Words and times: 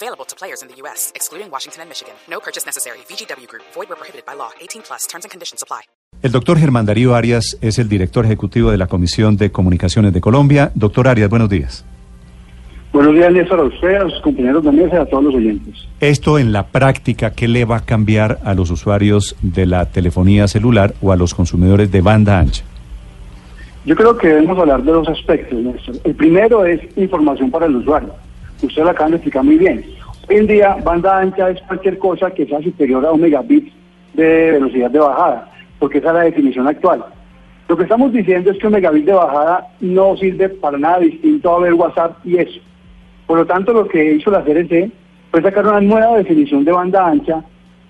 Available 0.00 0.24
to 0.26 0.36
players 0.36 0.62
in 0.62 0.68
the 0.68 0.76
U.S., 0.82 1.10
excluding 1.16 1.50
Washington 1.50 1.82
and 1.82 1.88
Michigan. 1.88 2.14
No 2.30 2.38
purchase 2.38 2.64
necessary. 2.64 2.98
VGW 3.08 3.48
Group. 3.48 3.64
Void 3.74 3.88
where 3.88 3.96
prohibited 3.96 4.24
by 4.24 4.34
law. 4.34 4.50
18 4.60 4.82
plus. 4.82 5.08
Terms 5.08 5.24
and 5.24 5.30
conditions 5.32 5.60
apply. 5.60 5.82
El 6.22 6.30
doctor 6.30 6.56
Germán 6.56 6.86
Darío 6.86 7.16
Arias 7.16 7.58
es 7.60 7.80
el 7.80 7.88
director 7.88 8.24
ejecutivo 8.24 8.70
de 8.70 8.76
la 8.78 8.86
Comisión 8.86 9.36
de 9.36 9.50
Comunicaciones 9.50 10.12
de 10.12 10.20
Colombia. 10.20 10.70
Doctor 10.76 11.08
Arias, 11.08 11.28
buenos 11.28 11.48
días. 11.48 11.84
Buenos 12.92 13.12
días, 13.14 13.32
Néstor, 13.32 13.58
a 13.58 13.64
usted, 13.64 13.96
a 13.96 14.08
sus 14.08 14.20
compañeros 14.20 14.62
de 14.62 14.72
mesa 14.72 14.96
y 14.96 14.98
a 14.98 15.06
todos 15.06 15.24
los 15.24 15.34
oyentes. 15.34 15.88
Esto 15.98 16.38
en 16.38 16.52
la 16.52 16.68
práctica, 16.68 17.32
¿qué 17.32 17.48
le 17.48 17.64
va 17.64 17.78
a 17.78 17.84
cambiar 17.84 18.38
a 18.44 18.54
los 18.54 18.70
usuarios 18.70 19.34
de 19.42 19.66
la 19.66 19.86
telefonía 19.86 20.46
celular 20.46 20.94
o 21.02 21.10
a 21.10 21.16
los 21.16 21.34
consumidores 21.34 21.90
de 21.90 22.00
banda 22.02 22.38
ancha? 22.38 22.62
Yo 23.84 23.96
creo 23.96 24.16
que 24.16 24.28
debemos 24.28 24.58
hablar 24.58 24.82
de 24.84 24.92
dos 24.92 25.08
aspectos, 25.08 25.58
Néstor. 25.58 25.96
El 26.04 26.14
primero 26.14 26.64
es 26.64 26.80
información 26.96 27.50
para 27.50 27.66
el 27.66 27.74
usuario. 27.74 28.14
Usted 28.62 28.82
lo 28.82 28.90
acaban 28.90 29.12
de 29.12 29.16
explicar 29.18 29.44
muy 29.44 29.56
bien. 29.56 29.84
Hoy 30.28 30.36
en 30.36 30.46
día, 30.46 30.76
banda 30.84 31.18
ancha 31.18 31.50
es 31.50 31.62
cualquier 31.62 31.98
cosa 31.98 32.30
que 32.30 32.46
sea 32.46 32.60
superior 32.60 33.04
a 33.06 33.12
un 33.12 33.20
megabit 33.20 33.72
de 34.14 34.52
velocidad 34.52 34.90
de 34.90 34.98
bajada, 34.98 35.50
porque 35.78 35.98
esa 35.98 36.08
es 36.08 36.14
la 36.14 36.22
definición 36.22 36.66
actual. 36.66 37.04
Lo 37.68 37.76
que 37.76 37.84
estamos 37.84 38.12
diciendo 38.12 38.50
es 38.50 38.58
que 38.58 38.66
un 38.66 38.72
megabit 38.72 39.04
de 39.04 39.12
bajada 39.12 39.68
no 39.80 40.16
sirve 40.16 40.48
para 40.48 40.76
nada 40.76 40.98
distinto 40.98 41.54
a 41.54 41.60
ver 41.60 41.74
WhatsApp 41.74 42.18
y 42.24 42.38
eso. 42.38 42.60
Por 43.26 43.38
lo 43.38 43.46
tanto, 43.46 43.72
lo 43.72 43.86
que 43.86 44.14
hizo 44.14 44.30
la 44.30 44.42
CRC 44.42 44.90
fue 45.30 45.42
sacar 45.42 45.66
una 45.66 45.80
nueva 45.80 46.16
definición 46.16 46.64
de 46.64 46.72
banda 46.72 47.06
ancha 47.06 47.44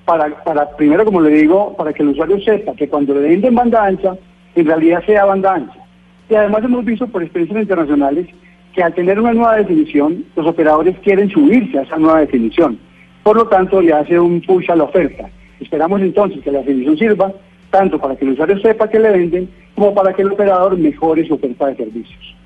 para, 0.04 0.28
para, 0.44 0.68
primero, 0.76 1.04
como 1.04 1.20
le 1.20 1.30
digo, 1.30 1.74
para 1.76 1.92
que 1.92 2.02
el 2.02 2.10
usuario 2.10 2.40
sepa 2.40 2.74
que 2.74 2.88
cuando 2.88 3.14
le 3.14 3.20
venden 3.20 3.54
banda 3.54 3.84
ancha, 3.84 4.16
en 4.54 4.66
realidad 4.66 5.02
sea 5.06 5.24
banda 5.24 5.54
ancha. 5.54 5.78
Y 6.28 6.34
además 6.34 6.64
hemos 6.64 6.84
visto 6.84 7.06
por 7.06 7.22
experiencias 7.22 7.62
internacionales 7.62 8.26
que 8.78 8.84
al 8.84 8.94
tener 8.94 9.18
una 9.18 9.32
nueva 9.32 9.56
definición, 9.56 10.24
los 10.36 10.46
operadores 10.46 10.96
quieren 11.02 11.28
subirse 11.28 11.80
a 11.80 11.82
esa 11.82 11.96
nueva 11.96 12.20
definición. 12.20 12.78
Por 13.24 13.36
lo 13.36 13.48
tanto, 13.48 13.82
le 13.82 13.92
hace 13.92 14.20
un 14.20 14.40
push 14.40 14.70
a 14.70 14.76
la 14.76 14.84
oferta. 14.84 15.28
Esperamos 15.58 16.00
entonces 16.00 16.40
que 16.44 16.52
la 16.52 16.60
definición 16.60 16.96
sirva 16.96 17.32
tanto 17.72 17.98
para 17.98 18.14
que 18.14 18.24
el 18.24 18.34
usuario 18.34 18.56
sepa 18.60 18.88
que 18.88 19.00
le 19.00 19.10
venden, 19.10 19.50
como 19.74 19.92
para 19.92 20.12
que 20.12 20.22
el 20.22 20.30
operador 20.30 20.78
mejore 20.78 21.26
su 21.26 21.34
oferta 21.34 21.66
de 21.66 21.74
servicios. 21.74 22.36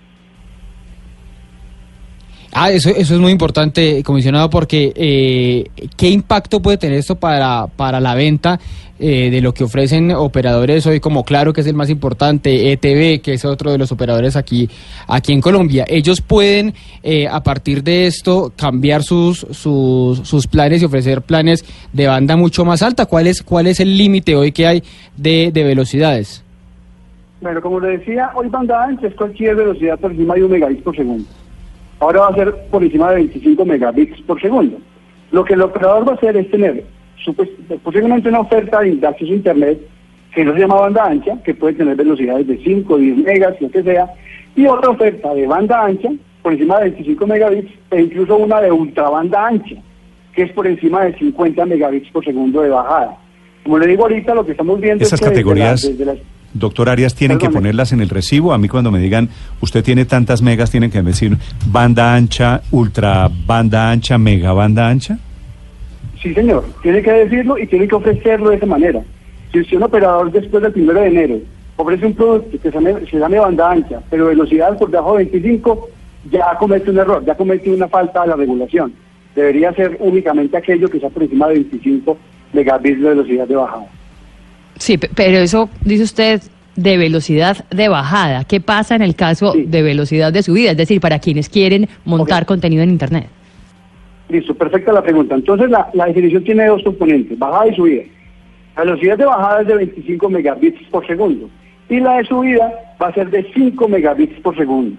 Ah, 2.54 2.70
eso, 2.70 2.88
eso 2.88 3.14
es 3.14 3.20
muy 3.20 3.30
importante, 3.30 4.02
comisionado, 4.02 4.48
porque 4.48 4.90
eh, 4.96 5.64
¿qué 5.98 6.08
impacto 6.08 6.62
puede 6.62 6.78
tener 6.78 6.96
esto 6.96 7.16
para, 7.16 7.66
para 7.66 8.00
la 8.00 8.14
venta 8.14 8.58
eh, 9.04 9.30
de 9.32 9.40
lo 9.40 9.52
que 9.52 9.64
ofrecen 9.64 10.12
operadores 10.12 10.86
hoy 10.86 11.00
como 11.00 11.24
Claro, 11.24 11.52
que 11.52 11.62
es 11.62 11.66
el 11.66 11.74
más 11.74 11.90
importante, 11.90 12.70
ETV, 12.70 13.20
que 13.20 13.32
es 13.32 13.44
otro 13.44 13.72
de 13.72 13.78
los 13.78 13.90
operadores 13.90 14.36
aquí, 14.36 14.70
aquí 15.08 15.32
en 15.32 15.40
Colombia? 15.40 15.84
Ellos 15.88 16.20
pueden, 16.20 16.72
eh, 17.02 17.26
a 17.26 17.42
partir 17.42 17.82
de 17.82 18.06
esto, 18.06 18.52
cambiar 18.56 19.02
sus, 19.02 19.40
sus, 19.50 20.20
sus 20.20 20.46
planes 20.46 20.82
y 20.82 20.84
ofrecer 20.84 21.22
planes 21.22 21.64
de 21.92 22.06
banda 22.06 22.36
mucho 22.36 22.64
más 22.64 22.80
alta. 22.80 23.06
¿Cuál 23.06 23.26
es, 23.26 23.42
cuál 23.42 23.66
es 23.66 23.80
el 23.80 23.98
límite 23.98 24.36
hoy 24.36 24.52
que 24.52 24.68
hay 24.68 24.84
de, 25.16 25.50
de 25.52 25.64
velocidades? 25.64 26.44
Bueno, 27.40 27.60
como 27.60 27.80
le 27.80 27.98
decía, 27.98 28.30
hoy 28.36 28.48
banda 28.50 28.84
ancha 28.84 29.08
es 29.08 29.14
cualquier 29.16 29.56
velocidad 29.56 29.98
por 29.98 30.12
encima 30.12 30.36
de 30.36 30.44
un 30.44 30.52
megabit 30.52 30.80
por 30.84 30.94
segundo. 30.94 31.28
Ahora 31.98 32.20
va 32.20 32.28
a 32.28 32.34
ser 32.36 32.54
por 32.70 32.84
encima 32.84 33.10
de 33.10 33.16
25 33.16 33.64
megabits 33.64 34.22
por 34.22 34.40
segundo. 34.40 34.78
Lo 35.32 35.44
que 35.44 35.54
el 35.54 35.62
operador 35.62 36.06
va 36.06 36.12
a 36.12 36.14
hacer 36.14 36.36
es 36.36 36.48
tener 36.52 36.84
posiblemente 37.82 38.28
una 38.28 38.40
oferta 38.40 38.80
de 38.80 39.06
acceso 39.06 39.32
a 39.32 39.34
Internet 39.34 39.78
que 40.34 40.44
no 40.44 40.54
se 40.54 40.60
llama 40.60 40.76
banda 40.76 41.04
ancha, 41.06 41.36
que 41.44 41.54
puede 41.54 41.74
tener 41.74 41.94
velocidades 41.94 42.46
de 42.46 42.58
5, 42.64 42.96
10 42.96 43.18
megas, 43.18 43.54
lo 43.60 43.70
que 43.70 43.82
sea, 43.82 44.06
y 44.56 44.66
otra 44.66 44.90
oferta 44.90 45.34
de 45.34 45.46
banda 45.46 45.84
ancha 45.84 46.08
por 46.42 46.52
encima 46.54 46.78
de 46.78 46.84
25 46.90 47.26
megabits 47.26 47.70
e 47.90 48.00
incluso 48.02 48.36
una 48.36 48.60
de 48.60 48.72
ultra 48.72 49.10
banda 49.10 49.46
ancha, 49.46 49.76
que 50.34 50.42
es 50.44 50.52
por 50.52 50.66
encima 50.66 51.04
de 51.04 51.14
50 51.18 51.66
megabits 51.66 52.10
por 52.10 52.24
segundo 52.24 52.62
de 52.62 52.70
bajada. 52.70 53.16
Como 53.62 53.78
le 53.78 53.86
digo 53.86 54.02
ahorita, 54.04 54.34
lo 54.34 54.44
que 54.44 54.52
estamos 54.52 54.80
viendo 54.80 55.04
Esas 55.04 55.20
es 55.20 55.20
que 55.20 55.26
categorías... 55.32 55.82
desde 55.82 56.04
las- 56.04 56.18
Doctor 56.54 56.90
Arias, 56.90 57.14
tienen 57.14 57.38
que 57.38 57.48
ponerlas 57.48 57.92
en 57.92 58.02
el 58.02 58.10
recibo. 58.10 58.52
A 58.52 58.58
mí 58.58 58.68
cuando 58.68 58.90
me 58.90 58.98
digan, 58.98 59.30
usted 59.62 59.82
tiene 59.82 60.04
tantas 60.04 60.42
megas, 60.42 60.70
tienen 60.70 60.90
que 60.90 61.00
decir 61.00 61.38
banda 61.66 62.14
ancha, 62.14 62.60
ultra 62.70 63.30
banda 63.46 63.90
ancha, 63.90 64.18
mega 64.18 64.52
banda 64.52 64.86
ancha. 64.86 65.18
Sí, 66.22 66.32
señor, 66.34 66.64
tiene 66.82 67.02
que 67.02 67.10
decirlo 67.12 67.58
y 67.58 67.66
tiene 67.66 67.88
que 67.88 67.94
ofrecerlo 67.96 68.50
de 68.50 68.56
esa 68.56 68.66
manera. 68.66 69.00
Si 69.52 69.64
si 69.64 69.76
un 69.76 69.82
operador 69.82 70.30
después 70.30 70.62
del 70.62 70.72
primero 70.72 71.00
de 71.00 71.08
enero 71.08 71.38
ofrece 71.76 72.06
un 72.06 72.14
producto 72.14 72.50
que 72.52 72.58
se 72.58 72.70
llame, 72.70 72.94
se 73.10 73.18
llame 73.18 73.38
banda 73.38 73.70
ancha, 73.70 74.00
pero 74.08 74.26
velocidad 74.26 74.78
por 74.78 74.90
debajo 74.90 75.16
de 75.18 75.24
25, 75.24 75.88
ya 76.30 76.56
comete 76.58 76.90
un 76.90 76.98
error, 76.98 77.24
ya 77.24 77.34
comete 77.34 77.70
una 77.70 77.88
falta 77.88 78.22
a 78.22 78.26
la 78.26 78.36
regulación. 78.36 78.92
Debería 79.34 79.72
ser 79.74 79.96
únicamente 80.00 80.56
aquello 80.56 80.88
que 80.88 81.00
sea 81.00 81.08
por 81.10 81.22
encima 81.24 81.48
de 81.48 81.54
25 81.54 82.16
megabits 82.52 83.00
de 83.02 83.08
velocidad 83.08 83.48
de 83.48 83.56
bajada. 83.56 83.86
Sí, 84.78 84.98
pe- 84.98 85.10
pero 85.14 85.38
eso 85.38 85.68
dice 85.84 86.04
usted 86.04 86.40
de 86.76 86.96
velocidad 86.98 87.64
de 87.70 87.88
bajada. 87.88 88.44
¿Qué 88.44 88.60
pasa 88.60 88.94
en 88.94 89.02
el 89.02 89.14
caso 89.16 89.52
Sí. 89.52 89.64
de 89.64 89.82
velocidad 89.82 90.32
de 90.32 90.42
subida? 90.42 90.70
Es 90.70 90.76
decir, 90.76 91.00
para 91.00 91.18
quienes 91.18 91.48
quieren 91.48 91.88
montar 92.04 92.46
contenido 92.46 92.82
en 92.82 92.90
Internet. 92.90 93.26
Listo, 94.32 94.54
perfecta 94.54 94.92
la 94.92 95.02
pregunta. 95.02 95.34
Entonces 95.34 95.70
la, 95.70 95.90
la 95.92 96.06
definición 96.06 96.42
tiene 96.42 96.66
dos 96.66 96.82
componentes, 96.82 97.38
bajada 97.38 97.68
y 97.68 97.76
subida. 97.76 98.02
La 98.76 98.84
velocidad 98.84 99.18
de 99.18 99.26
bajada 99.26 99.60
es 99.60 99.68
de 99.68 99.74
25 99.74 100.30
megabits 100.30 100.88
por 100.88 101.06
segundo 101.06 101.50
y 101.90 102.00
la 102.00 102.16
de 102.16 102.24
subida 102.24 102.72
va 103.00 103.08
a 103.08 103.14
ser 103.14 103.28
de 103.30 103.46
5 103.52 103.88
megabits 103.88 104.40
por 104.40 104.56
segundo. 104.56 104.96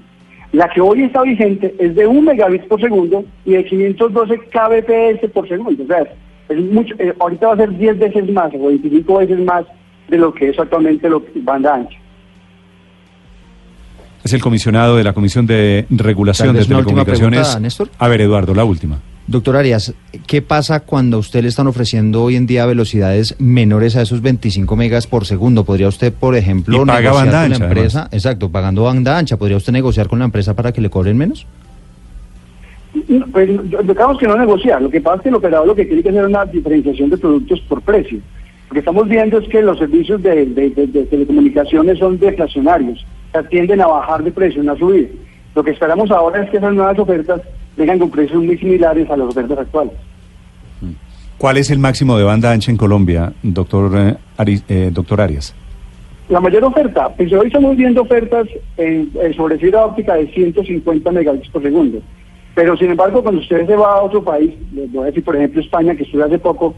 La 0.52 0.70
que 0.70 0.80
hoy 0.80 1.02
está 1.02 1.24
vigente 1.24 1.74
es 1.80 1.96
de 1.96 2.06
1 2.06 2.22
megabits 2.22 2.68
por 2.68 2.80
segundo 2.80 3.26
y 3.46 3.54
de 3.54 3.66
512 3.66 4.38
kbps 4.38 5.32
por 5.32 5.48
segundo. 5.48 5.84
O 5.84 5.88
sea, 5.88 6.04
es 6.50 6.60
mucho, 6.72 6.94
eh, 7.00 7.12
ahorita 7.20 7.48
va 7.48 7.54
a 7.54 7.58
ser 7.58 7.76
10 7.76 7.98
veces 7.98 8.32
más 8.32 8.54
o 8.54 8.68
25 8.68 9.18
veces 9.18 9.40
más 9.40 9.66
de 10.08 10.18
lo 10.20 10.32
que 10.32 10.50
es 10.50 10.60
actualmente 10.60 11.10
lo, 11.10 11.24
banda 11.38 11.74
ancha. 11.74 11.98
Es 14.24 14.32
el 14.32 14.42
comisionado 14.42 14.96
de 14.96 15.04
la 15.04 15.14
Comisión 15.14 15.48
de 15.48 15.88
Regulación 15.90 16.56
de 16.56 16.64
Telecomunicaciones. 16.64 17.58
A 17.98 18.08
ver, 18.08 18.22
Eduardo, 18.22 18.54
la 18.54 18.64
última. 18.64 19.00
Doctor 19.26 19.56
Arias, 19.56 19.94
¿qué 20.28 20.42
pasa 20.42 20.82
cuando 20.82 21.16
a 21.16 21.20
usted 21.22 21.44
le 21.44 21.48
están 21.48 21.68
ofreciendo 21.68 22.24
hoy 22.24 22.36
en 22.36 22.46
día 22.46 22.66
velocidades 22.66 23.36
menores 23.40 23.96
a 23.96 24.02
esos 24.02 24.22
25 24.22 24.76
megas 24.76 25.08
por 25.08 25.26
segundo? 25.26 25.64
¿Podría 25.64 25.88
usted, 25.88 26.12
por 26.14 26.36
ejemplo, 26.36 26.76
Y 26.76 26.86
paga 26.86 27.00
negociar 27.00 27.26
banda 27.26 27.32
con 27.44 27.46
ancha, 27.54 27.60
la 27.60 27.66
empresa? 27.66 28.00
además. 28.02 28.14
Exacto, 28.14 28.50
pagando 28.50 28.84
banda 28.84 29.18
ancha. 29.18 29.38
¿Podría 29.38 29.56
usted 29.58 29.72
negociar 29.72 30.10
con 30.10 30.20
la 30.20 30.26
empresa 30.26 30.54
para 30.56 30.74
que 30.74 30.82
le 30.82 30.90
cobren 30.90 31.18
menos? 31.18 31.48
No, 33.08 33.26
Pues 33.28 33.50
digamos 33.88 34.18
que 34.18 34.28
no 34.28 34.38
negociar. 34.38 34.82
Lo 34.82 34.90
que 34.90 35.00
pasa 35.00 35.16
es 35.18 35.22
que 35.24 35.30
el 35.30 35.36
operador 35.36 35.68
lo 35.68 35.76
que 35.76 35.86
tiene 35.86 36.04
que 36.04 36.10
hacer 36.10 36.22
es 36.24 36.28
una 36.30 36.46
diferenciación 36.46 37.10
de 37.10 37.18
productos 37.18 37.62
por 37.62 37.82
precio. 37.82 38.20
Lo 38.68 38.74
que 38.74 38.80
estamos 38.80 39.08
viendo 39.08 39.38
es 39.40 39.48
que 39.48 39.62
los 39.62 39.78
servicios 39.80 40.22
de, 40.22 40.46
de- 40.48 40.70
de- 40.70 40.88
de 40.88 41.04
telecomunicaciones 41.06 41.98
son 41.98 42.20
deflacionarios, 42.20 43.00
o 43.30 43.32
sea, 43.32 43.48
tienden 43.48 43.80
a 43.82 43.88
bajar 43.88 44.22
de 44.22 44.32
precio, 44.34 44.62
no 44.64 44.74
a 44.74 44.78
subir. 44.78 45.18
Lo 45.56 45.64
que 45.64 45.72
esperamos 45.72 46.12
ahora 46.12 46.44
es 46.44 46.50
que 46.50 46.58
esas 46.58 46.74
nuevas 46.74 47.00
ofertas 47.00 47.42
vengan 47.78 48.00
con 48.00 48.10
precios 48.10 48.44
muy 48.44 48.58
similares 48.58 49.10
a 49.10 49.18
las 49.18 49.28
ofertas 49.30 49.58
actuales. 49.60 49.94
¿Cuál 51.38 51.58
es 51.58 51.70
el 51.72 51.80
máximo 51.80 52.18
de 52.18 52.24
banda 52.24 52.52
ancha 52.52 52.72
en 52.72 52.78
Colombia, 52.78 53.34
doctor, 53.44 53.92
eh, 53.98 54.16
Ari- 54.38 54.64
eh, 54.70 54.90
doctor 54.94 55.20
Arias? 55.20 55.54
La 56.30 56.40
mayor 56.40 56.64
oferta, 56.64 57.10
pues 57.10 57.34
hoy 57.34 57.48
estamos 57.48 57.76
viendo 57.76 58.02
ofertas 58.04 58.48
en, 58.78 59.12
en 59.22 59.34
sobre 59.34 59.58
fibra 59.58 59.86
óptica 59.86 60.16
de 60.16 60.28
150 60.28 61.12
megabits 61.12 61.50
por 61.50 61.62
segundo. 61.62 62.00
Pero 62.56 62.78
sin 62.78 62.92
embargo, 62.92 63.22
cuando 63.22 63.42
usted 63.42 63.66
se 63.68 63.76
va 63.76 63.94
a 63.96 64.04
otro 64.04 64.24
país, 64.24 64.52
les 64.74 64.90
voy 64.92 65.04
a 65.04 65.06
decir 65.08 65.24
por 65.24 65.36
ejemplo 65.36 65.60
España, 65.60 65.96
que 65.96 66.04
estuve 66.04 66.24
hace 66.24 66.40
poco, 66.40 66.76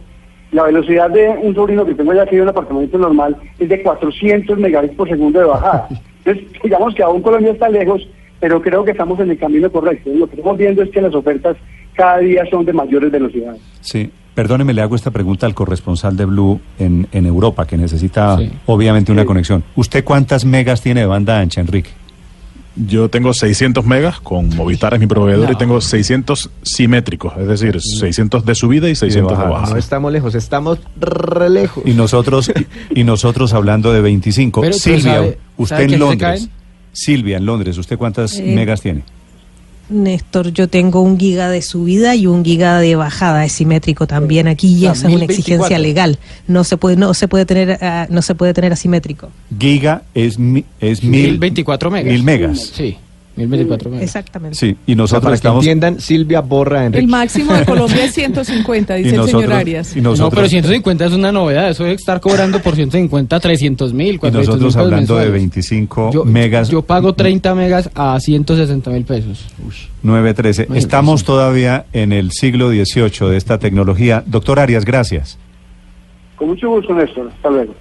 la 0.52 0.64
velocidad 0.64 1.10
de 1.12 1.30
un 1.30 1.54
sobrino 1.54 1.86
que 1.86 1.94
tengo 1.94 2.14
ya 2.14 2.24
aquí 2.24 2.36
en 2.36 2.44
un 2.44 2.50
apartamento 2.50 2.98
normal 2.98 3.36
es 3.60 3.70
de 3.70 3.84
400 3.84 4.58
megabits 4.58 4.96
por 4.96 5.10
segundo 5.10 5.40
de 5.40 5.46
bajada. 5.46 5.88
Entonces, 6.25 6.62
digamos 6.64 6.96
que 6.96 7.04
aún 7.04 7.22
Colombia 7.22 7.52
está 7.52 7.70
lejos, 7.70 8.08
pero 8.40 8.62
creo 8.62 8.84
que 8.84 8.92
estamos 8.92 9.20
en 9.20 9.32
el 9.32 9.38
camino 9.38 9.72
correcto. 9.72 10.10
Lo 10.14 10.28
que 10.28 10.36
estamos 10.36 10.58
viendo 10.58 10.82
es 10.82 10.90
que 10.92 11.02
las 11.02 11.14
ofertas 11.16 11.58
cada 11.94 12.18
día 12.20 12.44
son 12.50 12.66
de 12.66 12.74
mayores 12.74 13.12
velocidades. 13.12 13.62
Sí. 13.82 14.10
Perdóneme, 14.34 14.74
le 14.74 14.82
hago 14.82 14.98
esta 14.98 15.12
pregunta 15.12 15.46
al 15.46 15.56
corresponsal 15.56 16.18
de 16.18 16.26
Blue 16.26 16.60
en, 16.78 17.08
en 17.14 17.26
Europa, 17.26 17.66
que 17.66 17.78
necesita 17.78 18.38
Sí. 18.38 18.52
obviamente 18.66 19.12
una 19.14 19.22
Sí. 19.22 19.28
conexión. 19.28 19.64
¿Usted 19.78 20.04
cuántas 20.04 20.44
megas 20.44 20.82
tiene 20.82 21.00
de 21.02 21.06
banda 21.06 21.40
ancha, 21.40 21.62
Enrique? 21.62 21.92
Yo 22.76 23.08
tengo 23.10 23.34
600 23.34 23.86
megas 23.86 24.20
con 24.20 24.50
Movistar 24.54 24.94
es 24.94 25.00
mi 25.00 25.08
proveedor 25.08 25.46
No. 25.46 25.52
y 25.54 25.56
tengo 25.56 25.80
600 25.80 26.50
simétricos, 26.62 27.32
es 27.38 27.48
decir, 27.48 27.80
600 27.80 28.46
de 28.46 28.54
subida 28.54 28.90
y 28.90 28.96
600 28.96 29.32
de 29.32 29.36
bajada. 29.38 29.50
bajada. 29.54 29.74
No 29.76 29.80
estamos 29.80 30.12
lejos, 30.12 30.36
estamos 30.36 30.80
re 31.00 31.50
lejos. 31.50 31.84
Y 31.88 31.94
nosotros, 31.94 32.52
y 32.94 33.06
nosotros 33.06 33.54
hablando 33.54 33.94
de 33.94 34.02
25. 34.02 34.60
Pero- 34.60 34.72
pero 34.84 34.98
Silvia, 34.98 35.14
sabe- 35.16 35.38
usted 35.56 35.76
¿sabe 35.78 35.94
en 35.94 36.00
Londres. 36.00 36.50
Silvia, 36.96 37.38
en 37.38 37.46
Londres, 37.46 37.78
¿usted 37.78 37.98
cuántas 37.98 38.40
Eh, 38.40 38.44
megas 38.56 38.82
tiene? 38.82 39.04
Néstor, 39.88 40.52
yo 40.52 40.68
tengo 40.68 41.02
un 41.02 41.20
giga 41.20 41.48
de 41.52 41.62
subida 41.62 42.16
y 42.16 42.26
un 42.26 42.44
giga 42.44 42.80
de 42.80 42.96
bajada, 42.96 43.46
es 43.46 43.52
simétrico 43.52 44.08
también 44.08 44.48
aquí 44.48 44.74
y 44.74 44.86
esa 44.86 44.94
es 44.94 45.00
una 45.02 45.10
1024. 45.10 45.26
exigencia 45.66 45.78
legal. 45.80 46.18
No 46.48 46.64
se 46.64 46.76
puede, 46.78 46.96
no 46.96 47.14
se 47.14 47.28
puede 47.28 47.46
tener, 47.46 47.78
ah, 47.84 48.08
no 48.10 48.24
se 48.24 48.34
puede 48.34 48.56
tener 48.56 48.74
asimétrico. 48.74 49.30
Giga 49.60 50.02
es, 50.16 50.40
mi- 50.40 50.66
es 50.80 51.04
mil, 51.04 51.32
1024 51.34 51.92
megas. 51.92 52.12
mil 52.12 52.24
megas. 52.24 52.72
Sí, 52.74 52.98
1024 53.36 53.90
megas. 53.90 54.04
Exactamente. 54.04 54.58
Sí, 54.58 54.68
y 54.68 54.72
O 54.72 54.76
sea, 54.86 54.96
nosotros 54.96 55.22
para 55.24 55.32
que 55.32 55.36
estamos. 55.36 55.64
entiendan, 55.64 56.00
Silvia 56.00 56.42
borra 56.42 56.78
a 56.80 56.82
El 56.82 56.88
Enrique. 56.88 57.08
máximo 57.08 57.54
de 57.54 57.66
Colombia 57.66 58.06
es 58.06 58.14
150, 58.16 58.98
y 59.00 59.04
dice 59.04 59.16
el 59.16 59.22
nosotros, 59.22 59.42
señor 59.44 59.54
Arias. 59.58 59.96
y 59.96 60.02
No, 60.02 60.10
nosotros, 60.12 60.34
pero 60.36 60.48
150 60.50 61.06
es 61.06 61.12
una 61.14 61.32
novedad. 61.32 61.70
Eso 61.70 61.86
es 61.86 62.00
estar 62.00 62.20
cobrando 62.22 62.60
por 62.62 62.76
150 62.76 63.40
300 63.40 63.94
mil, 63.94 64.16
y 64.16 64.18
400 64.18 64.32
mil 64.32 64.48
nosotros 64.48 64.74
pesos 64.74 64.82
hablando 64.86 65.16
de 65.16 65.20
mensuales. 65.26 65.34
25 65.34 66.12
Yo, 66.14 66.26
megas. 66.26 66.70
yo 66.70 66.82
pago 66.82 67.14
30 67.14 67.56
megas 67.56 67.90
a 67.96 68.20
160 68.20 68.90
mil 68.92 69.04
pesos. 69.04 69.46
913. 70.04 70.64
Imagínate 70.64 70.80
Estamos 70.80 71.22
eso. 71.22 71.34
todavía 71.34 71.86
en 71.94 72.12
el 72.14 72.32
siglo 72.32 72.70
XVIII 72.70 73.30
de 73.32 73.38
esta 73.38 73.58
tecnología. 73.60 74.24
Doctor 74.26 74.60
Arias, 74.60 74.86
gracias. 74.86 75.38
Con 76.38 76.50
mucho 76.50 76.70
gusto, 76.70 76.94
Néstor. 76.94 77.30
Hasta 77.36 77.50
luego. 77.50 77.74